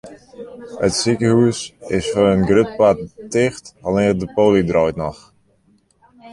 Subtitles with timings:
[0.85, 1.59] It sikehûs
[1.97, 2.99] is foar in grut part
[3.33, 5.21] ticht, allinnich de poly draait noch.